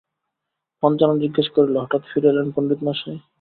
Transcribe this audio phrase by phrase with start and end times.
[0.83, 3.19] পঞ্চানন জিজ্ঞাস করিল, হঠাৎ ফিরে এলেন পণ্ডিত মশায়?